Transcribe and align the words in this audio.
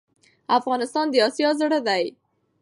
افغانستان 0.57 1.05
دي 1.13 1.19
اسيا 1.27 1.49
زړه 1.59 1.79
ده 1.87 1.97